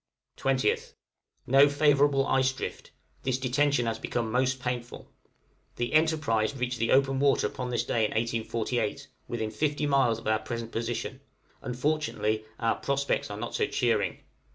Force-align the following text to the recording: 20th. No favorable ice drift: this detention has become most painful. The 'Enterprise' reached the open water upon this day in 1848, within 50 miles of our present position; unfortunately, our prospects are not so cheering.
20th. 0.35 0.93
No 1.45 1.69
favorable 1.69 2.25
ice 2.25 2.51
drift: 2.53 2.89
this 3.21 3.37
detention 3.37 3.85
has 3.85 3.99
become 3.99 4.31
most 4.31 4.59
painful. 4.59 5.07
The 5.75 5.93
'Enterprise' 5.93 6.57
reached 6.57 6.79
the 6.79 6.91
open 6.91 7.19
water 7.19 7.45
upon 7.45 7.69
this 7.69 7.83
day 7.83 8.05
in 8.05 8.09
1848, 8.13 9.07
within 9.27 9.51
50 9.51 9.85
miles 9.85 10.17
of 10.17 10.25
our 10.25 10.39
present 10.39 10.71
position; 10.71 11.21
unfortunately, 11.61 12.43
our 12.59 12.77
prospects 12.77 13.29
are 13.29 13.37
not 13.37 13.53
so 13.53 13.67
cheering. 13.67 14.21